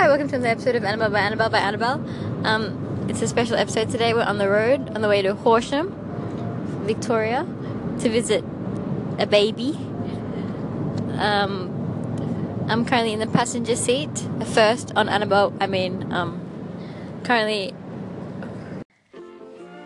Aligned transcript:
Hi, 0.00 0.08
welcome 0.08 0.28
to 0.28 0.36
another 0.36 0.52
episode 0.52 0.76
of 0.76 0.84
Annabelle 0.84 1.10
by 1.10 1.20
Annabelle 1.20 1.50
by 1.50 1.58
Annabelle. 1.58 2.02
Um, 2.46 3.04
it's 3.10 3.20
a 3.20 3.28
special 3.28 3.56
episode 3.56 3.90
today. 3.90 4.14
We're 4.14 4.22
on 4.22 4.38
the 4.38 4.48
road 4.48 4.88
on 4.94 5.02
the 5.02 5.08
way 5.08 5.20
to 5.20 5.34
Horsham, 5.34 5.92
Victoria, 6.86 7.46
to 7.98 8.08
visit 8.08 8.42
a 9.18 9.26
baby. 9.26 9.76
Um, 11.18 12.64
I'm 12.66 12.86
currently 12.86 13.12
in 13.12 13.18
the 13.18 13.26
passenger 13.26 13.76
seat. 13.76 14.26
First 14.54 14.90
on 14.96 15.10
Annabelle, 15.10 15.52
I 15.60 15.66
mean, 15.66 16.10
um, 16.14 16.40
currently. 17.22 17.74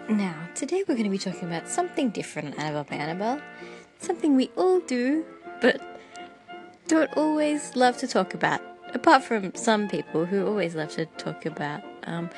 Now, 0.08 0.48
today 0.54 0.84
we're 0.86 0.94
going 0.94 1.10
to 1.10 1.10
be 1.10 1.18
talking 1.18 1.48
about 1.48 1.68
something 1.68 2.10
different 2.10 2.54
on 2.54 2.60
Annabelle 2.60 2.84
by 2.84 2.94
Annabelle. 2.94 3.40
Something 3.98 4.36
we 4.36 4.52
all 4.54 4.78
do, 4.78 5.24
but 5.60 5.80
don't 6.86 7.10
always 7.16 7.74
love 7.74 7.98
to 7.98 8.06
talk 8.06 8.32
about. 8.32 8.60
Apart 8.94 9.24
from 9.24 9.54
some 9.54 9.88
people 9.88 10.24
who 10.24 10.46
always 10.46 10.74
love 10.74 10.90
to 10.90 11.06
talk 11.06 11.44
about. 11.46 11.82
Um, 12.04 12.30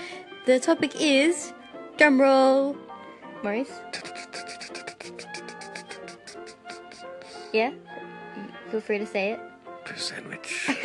the 0.46 0.58
topic 0.58 1.00
is 1.00 1.52
drumroll. 1.98 2.76
Maurice? 3.42 3.72
Yeah? 7.52 7.72
Feel 8.70 8.80
free 8.80 8.98
to 8.98 9.06
say 9.06 9.32
it. 9.32 9.40
Fish 9.84 10.02
sandwich. 10.02 10.70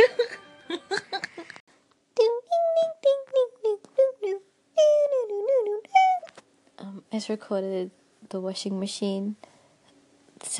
Um, 6.80 7.03
it's 7.11 7.30
recorded 7.30 7.91
the 8.30 8.41
washing 8.41 8.80
machine 8.80 9.35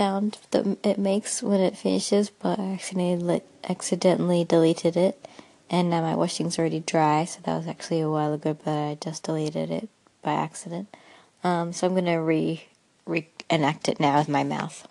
sound 0.02 0.40
that 0.50 0.66
it 0.84 0.98
makes 0.98 1.44
when 1.44 1.60
it 1.60 1.78
finishes, 1.78 2.32
but 2.32 2.58
I 2.58 2.74
accidentally 2.74 3.44
accidentally 3.70 4.44
deleted 4.44 4.98
it, 4.98 5.28
and 5.70 5.92
now 5.92 6.02
my 6.02 6.16
washing's 6.16 6.58
already 6.58 6.80
dry. 6.80 7.26
So 7.26 7.40
that 7.44 7.56
was 7.56 7.68
actually 7.68 8.02
a 8.02 8.10
while 8.10 8.34
ago, 8.34 8.58
but 8.66 8.72
I 8.72 8.98
just 9.00 9.22
deleted 9.22 9.70
it 9.70 9.90
by 10.24 10.34
accident. 10.34 10.88
Um, 11.44 11.72
so 11.72 11.86
I'm 11.86 11.94
gonna 11.94 12.20
re 12.20 12.66
reenact 13.06 13.90
it 13.90 14.00
now 14.00 14.18
with 14.18 14.28
my 14.28 14.44
mouth. 14.44 14.88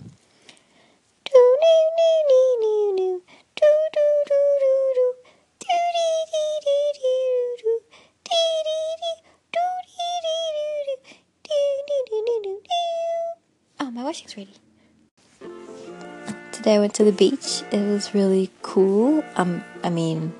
Oh, 13.80 13.90
my 13.90 14.04
washing's 14.04 14.36
ready. 14.36 14.54
Today 16.60 16.74
I 16.74 16.78
went 16.80 16.92
to 16.96 17.04
the 17.04 17.12
beach. 17.12 17.62
It 17.72 17.80
was 17.80 18.12
really 18.12 18.50
cool. 18.60 19.24
Um, 19.36 19.64
I 19.82 19.88
mean, 19.88 20.34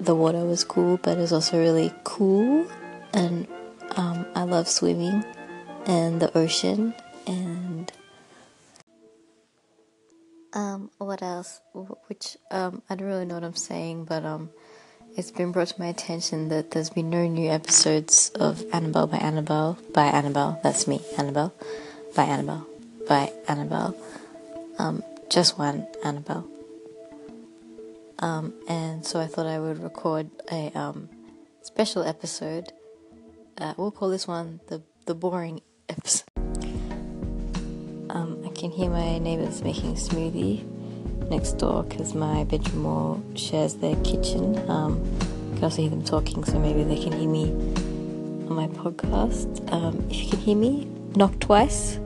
the 0.00 0.14
water 0.14 0.42
was 0.42 0.64
cool, 0.64 0.96
but 0.96 1.18
it 1.18 1.20
was 1.20 1.34
also 1.34 1.58
really 1.58 1.92
cool. 2.02 2.66
And 3.12 3.46
um, 3.94 4.24
I 4.34 4.44
love 4.44 4.68
swimming 4.68 5.22
and 5.84 6.18
the 6.18 6.34
ocean 6.34 6.94
and 7.26 7.92
um, 10.54 10.90
what 10.96 11.20
else? 11.20 11.60
Which 12.06 12.38
um, 12.50 12.80
I 12.88 12.94
don't 12.94 13.06
really 13.06 13.26
know 13.26 13.34
what 13.34 13.44
I'm 13.44 13.54
saying, 13.54 14.06
but 14.06 14.24
um, 14.24 14.48
it's 15.14 15.30
been 15.30 15.52
brought 15.52 15.68
to 15.68 15.78
my 15.78 15.88
attention 15.88 16.48
that 16.48 16.70
there's 16.70 16.88
been 16.88 17.10
no 17.10 17.26
new 17.26 17.50
episodes 17.50 18.30
of 18.30 18.64
Annabelle 18.72 19.08
by 19.08 19.18
Annabelle 19.18 19.76
by 19.92 20.06
Annabelle. 20.06 20.58
That's 20.62 20.88
me, 20.88 21.02
Annabelle 21.18 21.52
by 22.14 22.24
Annabelle 22.24 22.66
by 23.06 23.30
Annabelle. 23.46 23.94
Um, 24.78 25.02
just 25.28 25.58
one 25.58 25.86
Annabelle. 26.04 26.48
Um, 28.18 28.54
and 28.68 29.04
so 29.04 29.20
I 29.20 29.26
thought 29.26 29.46
I 29.46 29.58
would 29.58 29.82
record 29.82 30.30
a 30.50 30.70
um, 30.74 31.08
special 31.62 32.02
episode. 32.02 32.72
Uh, 33.58 33.74
we'll 33.76 33.90
call 33.90 34.08
this 34.08 34.26
one 34.26 34.60
the 34.68 34.82
the 35.06 35.14
boring 35.14 35.60
episode. 35.88 36.24
Um, 38.10 38.42
I 38.44 38.50
can 38.54 38.70
hear 38.70 38.90
my 38.90 39.18
neighbors 39.18 39.62
making 39.62 39.94
smoothie 39.94 40.64
next 41.28 41.52
door 41.52 41.82
because 41.82 42.14
my 42.14 42.44
bedroom 42.44 42.84
wall 42.84 43.22
shares 43.34 43.74
their 43.74 43.96
kitchen. 43.96 44.58
Um, 44.70 45.02
I 45.52 45.54
can 45.56 45.64
also 45.64 45.82
hear 45.82 45.90
them 45.90 46.04
talking, 46.04 46.44
so 46.44 46.58
maybe 46.58 46.82
they 46.82 47.00
can 47.00 47.12
hear 47.12 47.28
me 47.28 47.50
on 48.48 48.54
my 48.54 48.68
podcast. 48.68 49.72
Um, 49.72 50.06
if 50.10 50.24
you 50.24 50.30
can 50.30 50.38
hear 50.38 50.56
me, 50.56 50.86
knock 51.14 51.38
twice. 51.40 51.98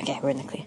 Okay, 0.00 0.18
we're 0.22 0.30
in 0.30 0.38
the 0.38 0.44
clear. 0.44 0.64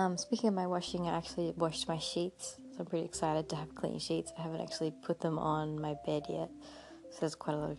Um, 0.00 0.16
speaking 0.16 0.48
of 0.48 0.54
my 0.54 0.66
washing, 0.66 1.06
I 1.06 1.14
actually 1.14 1.52
washed 1.58 1.86
my 1.86 1.98
sheets. 1.98 2.56
So 2.72 2.78
I'm 2.80 2.86
pretty 2.86 3.04
excited 3.04 3.50
to 3.50 3.56
have 3.56 3.74
clean 3.74 3.98
sheets. 3.98 4.32
I 4.38 4.40
haven't 4.40 4.62
actually 4.62 4.94
put 5.02 5.20
them 5.20 5.38
on 5.38 5.78
my 5.78 5.94
bed 6.06 6.22
yet. 6.26 6.48
So 7.10 7.18
there's 7.20 7.34
quite 7.34 7.52
a 7.52 7.58
lot 7.58 7.76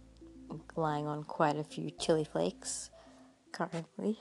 of 0.52 0.60
lying 0.76 1.08
on 1.08 1.24
quite 1.24 1.56
a 1.56 1.64
few 1.64 1.90
chili 1.90 2.24
flakes 2.24 2.92
currently. 3.52 4.20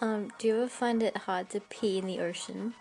Um, 0.00 0.30
do 0.38 0.48
you 0.48 0.56
ever 0.56 0.68
find 0.68 1.02
it 1.02 1.18
hard 1.18 1.50
to 1.50 1.60
pee 1.60 1.98
in 1.98 2.06
the 2.06 2.20
ocean? 2.20 2.72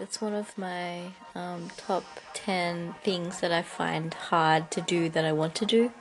It's 0.00 0.20
one 0.20 0.34
of 0.34 0.58
my 0.58 1.12
um, 1.36 1.70
top 1.76 2.02
10 2.34 2.96
things 3.04 3.38
that 3.38 3.52
I 3.52 3.62
find 3.62 4.12
hard 4.14 4.72
to 4.72 4.80
do 4.80 5.08
that 5.10 5.24
I 5.24 5.30
want 5.30 5.54
to 5.56 5.64
do. 5.64 5.92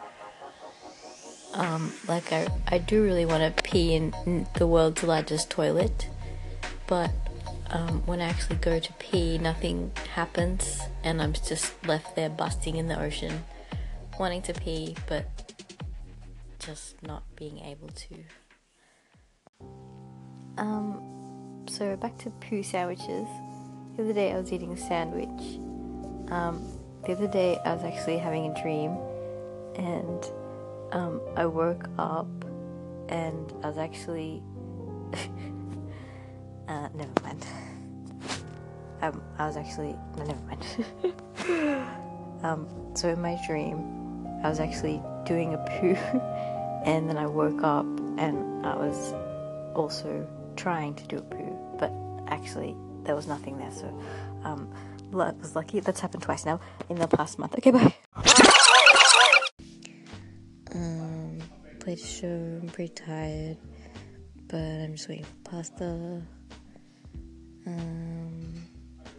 Um, 1.54 1.94
like, 2.08 2.34
I, 2.34 2.48
I 2.68 2.80
do 2.80 3.04
really 3.04 3.28
want 3.28 3.56
to 3.56 3.62
pee 3.62 3.94
in 3.94 4.48
the 4.56 4.66
world's 4.66 5.04
largest 5.04 5.52
toilet, 5.52 6.10
but 6.90 7.12
um, 7.70 8.02
when 8.08 8.20
I 8.20 8.26
actually 8.26 8.56
go 8.56 8.80
to 8.80 8.94
pee, 8.94 9.38
nothing 9.38 9.92
happens, 10.16 10.80
and 11.04 11.22
I'm 11.22 11.34
just 11.34 11.72
left 11.86 12.16
there 12.16 12.30
busting 12.30 12.78
in 12.78 12.88
the 12.88 13.00
ocean, 13.00 13.44
wanting 14.20 14.42
to 14.42 14.54
pee, 14.54 14.96
but 15.08 15.28
just 16.58 17.02
not 17.04 17.24
being 17.36 17.60
able 17.60 17.90
to. 17.90 18.16
Um, 20.58 21.66
so 21.70 21.96
back 21.96 22.18
to 22.20 22.32
poo 22.32 22.64
sandwiches. 22.64 23.28
The 23.96 24.04
other 24.04 24.14
day 24.14 24.34
I 24.34 24.40
was 24.40 24.52
eating 24.52 24.72
a 24.72 24.78
sandwich. 24.78 25.60
Um, 26.32 26.76
the 27.06 27.12
other 27.12 27.28
day 27.28 27.60
I 27.66 27.76
was 27.76 27.84
actually 27.84 28.18
having 28.18 28.48
a 28.48 28.62
dream, 28.64 28.98
and 29.76 30.26
um, 30.92 31.22
I 31.38 31.46
woke 31.46 31.88
up 32.00 32.28
and 33.10 33.54
I 33.64 33.68
was 33.68 33.78
actually. 33.78 34.42
uh, 36.70 36.88
never 36.94 37.12
mind. 37.24 37.46
Um, 39.02 39.22
I 39.38 39.48
was 39.48 39.58
actually. 39.58 39.96
No, 40.18 40.24
never 40.26 40.42
mind. 40.46 41.84
um, 42.44 42.68
so 42.96 43.10
in 43.10 43.22
my 43.22 43.40
dream, 43.48 43.78
I 44.44 44.50
was 44.50 44.60
actually 44.60 45.02
doing 45.26 45.54
a 45.54 45.58
poo, 45.58 45.96
and 46.86 47.10
then 47.10 47.18
I 47.18 47.26
woke 47.26 47.64
up 47.64 47.86
and 48.18 48.66
I 48.66 48.76
was 48.76 49.14
also 49.76 50.28
trying 50.56 50.94
to 50.96 51.08
do 51.08 51.18
a 51.18 51.22
poo, 51.22 51.58
but 51.80 51.92
actually 52.28 52.76
there 53.04 53.16
was 53.16 53.28
nothing 53.28 53.58
there. 53.58 53.72
So 53.72 53.88
um, 54.44 54.72
I 55.14 55.32
was 55.32 55.56
lucky. 55.56 55.80
That's 55.80 56.00
happened 56.00 56.24
twice 56.24 56.46
now 56.46 56.60
in 56.90 56.98
the 56.98 57.08
past 57.08 57.40
month. 57.40 57.56
Okay, 57.56 57.72
bye. 57.72 57.96
Um, 60.76 61.40
played 61.80 61.98
a 61.98 62.06
show. 62.06 62.60
I'm 62.62 62.68
pretty 62.68 62.94
tired, 62.94 63.58
but 64.48 64.58
I'm 64.58 64.94
just 64.94 65.10
waiting 65.10 65.26
for 65.26 65.52
pasta. 65.52 66.22
Um, 67.70 68.66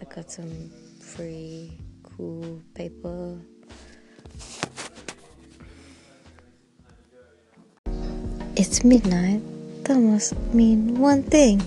I 0.01 0.05
got 0.13 0.31
some 0.31 0.71
free 1.01 1.79
cool 2.03 2.61
paper. 2.75 3.39
It's 8.57 8.83
midnight. 8.83 9.41
That 9.85 9.99
must 9.99 10.37
mean 10.53 10.99
one 10.99 11.23
thing. 11.23 11.63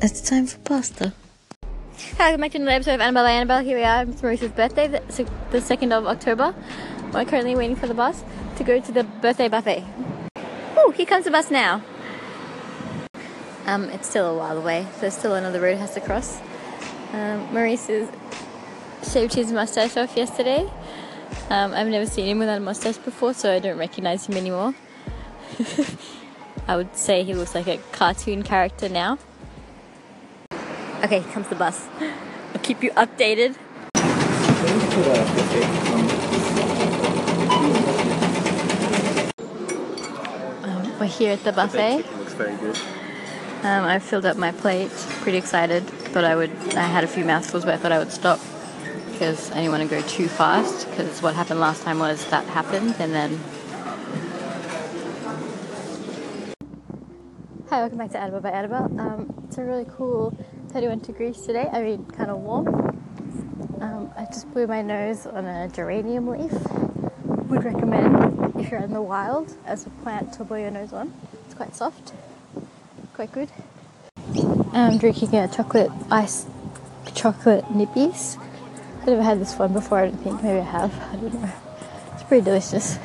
It's 0.00 0.20
time 0.20 0.46
for 0.46 0.58
pasta. 0.58 1.12
Hi, 2.18 2.30
welcome 2.30 2.40
back 2.40 2.52
to 2.52 2.58
another 2.58 2.76
episode 2.76 2.94
of 2.94 3.00
Annabelle 3.00 3.26
Annabelle. 3.26 3.64
Here 3.64 3.78
we 3.78 3.84
are. 3.84 4.02
It's 4.02 4.22
Maurice's 4.22 4.52
birthday, 4.52 4.86
the, 4.86 5.00
the 5.50 5.58
2nd 5.58 5.90
of 5.90 6.06
October. 6.06 6.54
We're 7.12 7.24
currently 7.24 7.56
waiting 7.56 7.74
for 7.74 7.88
the 7.88 7.94
bus 7.94 8.22
to 8.56 8.64
go 8.64 8.80
to 8.80 8.92
the 8.92 9.02
birthday 9.02 9.48
buffet. 9.48 9.84
Oh, 10.76 10.92
here 10.96 11.06
comes 11.06 11.24
the 11.24 11.32
bus 11.32 11.50
now. 11.50 11.82
Um, 13.68 13.90
it's 13.90 14.08
still 14.08 14.30
a 14.30 14.34
while 14.34 14.56
away. 14.56 14.86
There's 14.98 15.12
still 15.12 15.34
another 15.34 15.60
road 15.60 15.76
has 15.76 15.92
to 15.92 16.00
cross. 16.00 16.40
Um, 17.12 17.52
Maurice 17.52 17.88
has 17.88 18.08
shaved 19.06 19.34
his 19.34 19.52
mustache 19.52 19.94
off 19.98 20.16
yesterday. 20.16 20.66
Um, 21.50 21.74
I've 21.74 21.88
never 21.88 22.06
seen 22.06 22.28
him 22.28 22.38
without 22.38 22.56
a 22.56 22.60
mustache 22.60 22.96
before, 22.96 23.34
so 23.34 23.54
I 23.54 23.58
don't 23.58 23.76
recognize 23.76 24.24
him 24.24 24.38
anymore. 24.38 24.74
I 26.66 26.76
would 26.76 26.96
say 26.96 27.24
he 27.24 27.34
looks 27.34 27.54
like 27.54 27.66
a 27.66 27.76
cartoon 27.92 28.42
character 28.42 28.88
now. 28.88 29.18
Okay, 31.04 31.20
comes 31.34 31.48
the 31.48 31.54
bus. 31.54 31.88
I'll 32.54 32.62
keep 32.62 32.82
you 32.82 32.90
updated. 32.92 33.54
Um, 40.64 40.98
we're 40.98 41.04
here 41.04 41.32
at 41.34 41.44
the 41.44 41.52
buffet. 41.52 41.96
looks 42.16 42.32
very 42.32 42.56
good. 42.56 42.78
Um, 43.62 43.84
I 43.84 43.98
filled 43.98 44.24
up 44.24 44.36
my 44.36 44.52
plate. 44.52 44.90
Pretty 45.22 45.38
excited. 45.38 45.82
Thought 45.84 46.24
I 46.24 46.36
would. 46.36 46.50
I 46.74 46.82
had 46.86 47.02
a 47.04 47.08
few 47.08 47.24
mouthfuls, 47.24 47.64
but 47.64 47.74
I 47.74 47.76
thought 47.76 47.92
I 47.92 47.98
would 47.98 48.12
stop. 48.12 48.38
because 49.12 49.50
I 49.50 49.56
didn't 49.56 49.72
want 49.72 49.82
to 49.82 49.88
go 49.88 50.00
too 50.06 50.28
fast 50.28 50.88
because 50.88 51.20
what 51.22 51.34
happened 51.34 51.58
last 51.58 51.82
time 51.82 51.98
was 51.98 52.24
that 52.30 52.46
happened 52.46 52.94
and 53.00 53.12
then. 53.12 53.40
Hi, 57.68 57.80
welcome 57.80 57.98
back 57.98 58.12
to 58.12 58.18
Annabelle 58.18 58.40
by 58.40 58.50
Annabelle. 58.50 58.84
Um, 59.00 59.44
it's 59.48 59.58
a 59.58 59.64
really 59.64 59.86
cool 59.96 60.36
31 60.68 61.00
degrees 61.00 61.40
today. 61.42 61.68
I 61.72 61.82
mean, 61.82 62.06
kind 62.06 62.30
of 62.30 62.38
warm. 62.38 62.68
Um, 63.80 64.12
I 64.16 64.24
just 64.26 64.50
blew 64.52 64.68
my 64.68 64.82
nose 64.82 65.26
on 65.26 65.44
a 65.46 65.68
geranium 65.68 66.28
leaf. 66.28 66.52
Would 67.48 67.64
recommend 67.64 68.54
if 68.56 68.70
you're 68.70 68.80
in 68.80 68.92
the 68.92 69.02
wild 69.02 69.52
as 69.66 69.84
a 69.84 69.90
plant 69.90 70.32
to 70.34 70.44
blow 70.44 70.58
your 70.58 70.70
nose 70.70 70.92
on. 70.92 71.12
It's 71.44 71.54
quite 71.54 71.74
soft, 71.74 72.12
quite 73.18 73.32
good. 73.32 73.50
I'm 74.72 74.96
drinking 74.96 75.34
a 75.34 75.48
chocolate 75.48 75.90
ice 76.08 76.46
chocolate 77.16 77.68
Nippy's. 77.68 78.38
I've 79.00 79.08
never 79.08 79.22
had 79.24 79.40
this 79.40 79.58
one 79.58 79.72
before, 79.72 79.98
I 79.98 80.06
don't 80.06 80.18
think. 80.18 80.40
Maybe 80.40 80.60
I 80.60 80.62
have. 80.62 80.94
I 80.94 81.16
don't 81.16 81.34
know. 81.34 81.52
It's 82.14 82.22
pretty 82.22 82.44
delicious. 82.44 82.96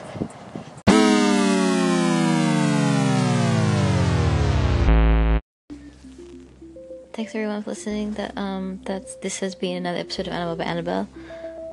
Thanks 7.14 7.34
everyone 7.34 7.64
for 7.64 7.72
listening. 7.72 8.14
That 8.14 8.38
um 8.38 8.82
that's 8.86 9.16
this 9.16 9.40
has 9.40 9.56
been 9.56 9.78
another 9.78 9.98
episode 9.98 10.28
of 10.28 10.34
Annabelle 10.34 10.58
by 10.58 10.64
Annabelle. 10.66 11.08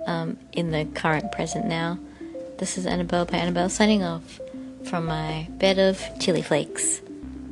Um, 0.06 0.38
in 0.52 0.70
the 0.70 0.86
current 0.86 1.30
present 1.30 1.66
now. 1.66 1.98
This 2.56 2.78
is 2.78 2.86
Annabelle 2.86 3.26
by 3.26 3.36
Annabelle 3.36 3.68
signing 3.68 4.02
off 4.02 4.40
from 4.84 5.04
my 5.04 5.46
bed 5.58 5.78
of 5.78 6.00
chili 6.18 6.40
flakes. 6.40 7.02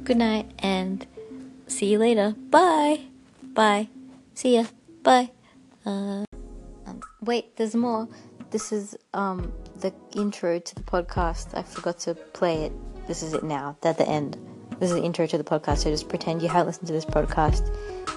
Good 0.09 0.17
night 0.17 0.51
and 0.61 1.07
see 1.67 1.93
you 1.93 1.99
later. 1.99 2.35
Bye. 2.49 3.01
Bye. 3.43 3.91
See 4.33 4.55
ya. 4.55 4.65
Bye. 5.03 5.31
Uh, 5.85 6.25
um, 6.87 7.03
wait, 7.21 7.55
there's 7.59 7.75
more. 7.75 8.09
This 8.49 8.73
is 8.73 8.97
um 9.13 9.53
the 9.81 9.93
intro 10.17 10.61
to 10.61 10.75
the 10.75 10.81
podcast. 10.81 11.55
I 11.55 11.63
forgot 11.63 11.99
to 12.01 12.15
play 12.15 12.65
it. 12.65 12.73
This 13.07 13.23
is 13.23 13.35
it 13.35 13.43
now. 13.43 13.77
At 13.83 13.99
the 13.99 14.09
end. 14.09 14.39
This 14.81 14.93
is 14.93 14.97
the 14.97 15.03
intro 15.03 15.27
to 15.27 15.37
the 15.37 15.45
podcast. 15.45 15.81
So 15.81 15.91
just 15.91 16.09
pretend 16.09 16.41
you 16.41 16.49
haven't 16.49 16.69
listened 16.69 16.87
to 16.87 16.95
this 16.95 17.05
podcast, 17.05 17.69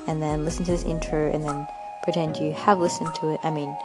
and 0.08 0.24
then 0.24 0.46
listen 0.46 0.64
to 0.64 0.72
this 0.72 0.86
intro, 0.86 1.30
and 1.30 1.44
then 1.44 1.68
pretend 2.04 2.38
you 2.38 2.54
have 2.54 2.80
listened 2.80 3.14
to 3.16 3.34
it. 3.34 3.42
I 3.44 3.52
mean, 3.52 3.76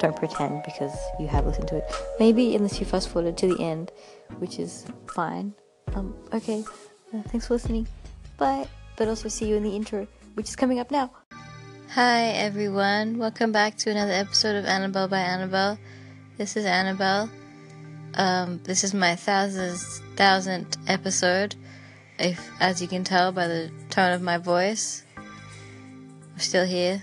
don't 0.00 0.16
pretend 0.16 0.64
because 0.64 0.98
you 1.20 1.28
have 1.28 1.46
listened 1.46 1.68
to 1.68 1.76
it. 1.76 1.84
Maybe 2.18 2.56
unless 2.56 2.80
you 2.80 2.86
fast 2.86 3.08
forwarded 3.08 3.38
to 3.38 3.54
the 3.54 3.62
end, 3.62 3.92
which 4.40 4.58
is 4.58 4.84
fine. 5.14 5.54
Um. 5.94 6.16
Okay. 6.32 6.64
Uh, 7.14 7.22
thanks 7.28 7.46
for 7.46 7.54
listening. 7.54 7.86
Bye 8.38 8.66
but 8.96 9.08
also 9.08 9.28
see 9.28 9.48
you 9.48 9.56
in 9.56 9.62
the 9.62 9.74
intro, 9.74 10.06
which 10.34 10.48
is 10.48 10.56
coming 10.56 10.78
up 10.78 10.90
now. 10.90 11.10
Hi 11.90 12.26
everyone, 12.26 13.18
welcome 13.18 13.52
back 13.52 13.76
to 13.78 13.90
another 13.90 14.12
episode 14.12 14.56
of 14.56 14.64
Annabelle 14.64 15.08
by 15.08 15.18
Annabelle. 15.18 15.78
This 16.38 16.56
is 16.56 16.64
Annabelle. 16.64 17.28
Um, 18.14 18.60
this 18.64 18.84
is 18.84 18.94
my 18.94 19.16
thousandth 19.16 20.00
thousandth 20.16 20.76
episode. 20.86 21.54
If, 22.18 22.48
as 22.60 22.80
you 22.80 22.88
can 22.88 23.04
tell 23.04 23.32
by 23.32 23.48
the 23.48 23.70
tone 23.90 24.12
of 24.12 24.22
my 24.22 24.38
voice, 24.38 25.04
I'm 25.16 26.38
still 26.38 26.66
here. 26.66 27.02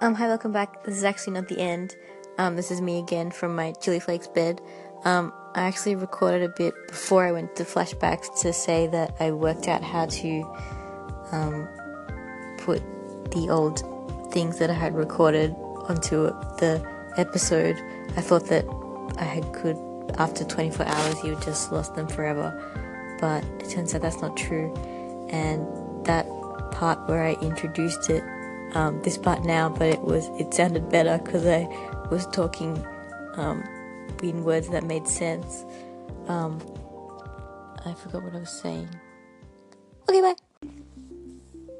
Um, 0.00 0.14
hi, 0.14 0.26
welcome 0.26 0.52
back. 0.52 0.84
This 0.84 0.96
is 0.96 1.04
actually 1.04 1.34
not 1.34 1.48
the 1.48 1.60
end. 1.60 1.94
Um, 2.38 2.56
this 2.56 2.70
is 2.70 2.80
me 2.80 2.98
again 2.98 3.30
from 3.30 3.54
my 3.54 3.72
chili 3.80 4.00
flakes 4.00 4.26
bed. 4.26 4.60
Um, 5.04 5.32
I 5.54 5.62
actually 5.68 5.94
recorded 5.94 6.42
a 6.42 6.48
bit 6.48 6.74
before 6.88 7.24
I 7.24 7.30
went 7.30 7.54
to 7.56 7.64
flashbacks 7.64 8.40
to 8.42 8.52
say 8.52 8.88
that 8.88 9.14
I 9.20 9.30
worked 9.30 9.68
out 9.68 9.84
how 9.84 10.06
to 10.06 10.56
um, 11.30 11.68
put 12.58 12.82
the 13.30 13.48
old 13.50 13.78
things 14.32 14.58
that 14.58 14.68
I 14.68 14.72
had 14.74 14.96
recorded 14.96 15.54
onto 15.88 16.26
the 16.58 16.84
episode. 17.16 17.76
I 18.16 18.20
thought 18.20 18.46
that 18.46 18.64
I 19.16 19.22
had 19.22 19.52
could 19.52 19.76
after 20.18 20.44
24 20.44 20.86
hours 20.86 21.22
you 21.22 21.34
would 21.34 21.42
just 21.42 21.70
lost 21.70 21.94
them 21.94 22.08
forever, 22.08 22.50
but 23.20 23.44
it 23.60 23.70
turns 23.70 23.94
out 23.94 24.02
that's 24.02 24.20
not 24.20 24.36
true. 24.36 24.74
And 25.30 25.64
that 26.04 26.26
part 26.72 27.08
where 27.08 27.22
I 27.22 27.34
introduced 27.34 28.10
it, 28.10 28.24
um, 28.74 29.00
this 29.02 29.16
part 29.16 29.44
now, 29.44 29.68
but 29.68 29.86
it 29.86 30.00
was 30.00 30.26
it 30.40 30.52
sounded 30.52 30.90
better 30.90 31.20
because 31.24 31.46
I 31.46 31.68
was 32.10 32.26
talking. 32.26 32.84
Um, 33.36 33.62
in 34.22 34.44
words 34.44 34.68
that 34.70 34.84
made 34.84 35.06
sense. 35.06 35.64
Um, 36.28 36.60
I 37.84 37.92
forgot 37.94 38.22
what 38.22 38.34
I 38.34 38.38
was 38.38 38.50
saying. 38.50 38.88
Okay, 40.08 40.20
bye. 40.20 40.34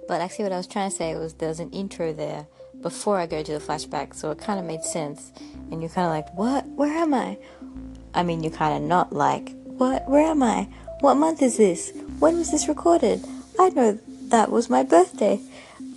But 0.07 0.21
actually, 0.21 0.45
what 0.45 0.53
I 0.53 0.57
was 0.57 0.67
trying 0.67 0.91
to 0.91 0.97
say 0.97 1.15
was 1.15 1.35
there's 1.35 1.61
an 1.61 1.71
intro 1.71 2.13
there 2.13 2.47
before 2.83 3.19
I 3.19 3.27
go 3.27 3.43
to 3.43 3.53
the 3.53 3.59
flashback, 3.59 4.15
so 4.15 4.31
it 4.31 4.39
kind 4.39 4.61
of 4.61 4.67
made 4.67 4.83
sense. 4.83 5.33
And 5.71 5.81
you're 5.81 5.91
kind 5.91 6.07
of 6.07 6.13
like, 6.13 6.35
what? 6.37 6.67
Where 6.69 6.93
am 6.93 7.15
I? 7.15 7.39
I 8.15 8.23
mean, 8.23 8.43
you're 8.43 8.53
kind 8.53 8.77
of 8.77 8.83
not 8.83 9.13
like, 9.13 9.55
what? 9.65 10.09
Where 10.09 10.27
am 10.27 10.43
I? 10.43 10.69
What 11.01 11.15
month 11.15 11.43
is 11.43 11.57
this? 11.57 11.93
When 12.19 12.37
was 12.37 12.51
this 12.51 12.69
recorded? 12.69 13.25
I 13.59 13.71
know 13.71 13.99
that 14.29 14.51
was 14.51 14.69
my 14.69 14.83
birthday. 14.83 15.41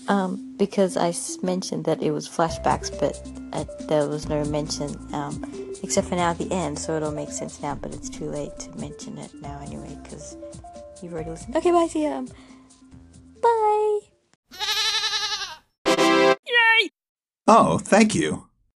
Um, 0.07 0.55
because 0.57 0.95
I 0.95 1.13
mentioned 1.43 1.85
that 1.85 2.01
it 2.01 2.11
was 2.11 2.27
flashbacks, 2.29 2.97
but 2.97 3.21
uh, 3.53 3.65
there 3.87 4.07
was 4.07 4.27
no 4.29 4.43
mention. 4.45 4.95
Um, 5.13 5.43
except 5.83 6.07
for 6.07 6.15
now 6.15 6.31
at 6.31 6.37
the 6.37 6.51
end, 6.51 6.79
so 6.79 6.95
it'll 6.95 7.11
make 7.11 7.29
sense 7.29 7.61
now, 7.61 7.75
but 7.75 7.93
it's 7.93 8.09
too 8.09 8.29
late 8.29 8.57
to 8.59 8.75
mention 8.77 9.17
it 9.17 9.31
now 9.41 9.59
anyway, 9.61 9.97
because 10.01 10.37
you've 11.01 11.13
already 11.13 11.31
listened. 11.31 11.55
Okay, 11.55 11.71
bye, 11.71 11.87
see 11.87 12.03
ya. 12.03 12.23
Bye! 13.41 13.99
Yay! 15.87 16.89
Oh, 17.47 17.77
thank 17.77 18.15
you. 18.15 18.46